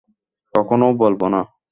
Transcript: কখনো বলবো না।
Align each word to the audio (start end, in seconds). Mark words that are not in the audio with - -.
কখনো 0.53 0.87
বলবো 0.93 1.25
না। 1.33 1.41